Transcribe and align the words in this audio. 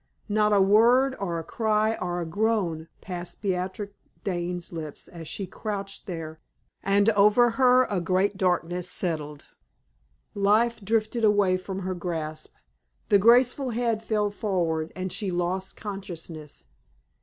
Not 0.27 0.51
a 0.51 0.59
word, 0.59 1.15
or 1.19 1.37
a 1.37 1.43
cry, 1.43 1.95
or 2.01 2.19
a 2.21 2.25
groan, 2.25 2.87
passed 3.01 3.39
Beatrix 3.39 3.93
Dane's 4.23 4.73
lips 4.73 5.07
as 5.07 5.27
she 5.27 5.45
crouched 5.45 6.07
there, 6.07 6.39
and 6.81 7.11
over 7.11 7.51
her 7.51 7.83
a 7.83 8.01
great 8.01 8.35
darkness 8.35 8.89
settled; 8.89 9.45
life 10.33 10.83
drifted 10.83 11.23
away 11.23 11.55
from 11.55 11.81
her 11.81 11.93
grasp; 11.93 12.55
the 13.09 13.19
graceful 13.19 13.69
head 13.69 14.01
fell 14.01 14.31
forward, 14.31 14.91
and 14.95 15.11
she 15.13 15.29
lost 15.29 15.77
consciousness. 15.77 16.65